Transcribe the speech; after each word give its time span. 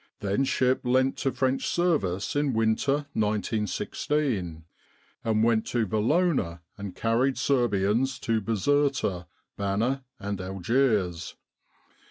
Then 0.21 0.45
ship 0.45 0.81
lent 0.83 1.15
to 1.17 1.31
French 1.31 1.67
service 1.67 2.35
in 2.35 2.53
winter 2.53 3.05
1916, 3.13 4.63
and 5.23 5.43
went 5.43 5.67
to 5.67 5.85
Valona 5.85 6.61
and 6.75 6.95
carried 6.95 7.37
Serbians 7.37 8.17
to 8.21 8.41
Bizerta, 8.41 9.27
Bana 9.57 10.03
and 10.19 10.41
Algiers. 10.41 11.35